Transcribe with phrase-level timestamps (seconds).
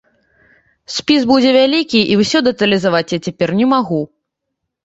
[0.93, 4.01] Спіс будзе вялікі, і ўсё дэталізаваць я цяпер не магу.